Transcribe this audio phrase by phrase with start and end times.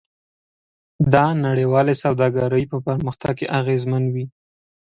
[1.13, 4.25] دا نړیوالې سوداګرۍ په پرمختګ کې اغیزمن وي.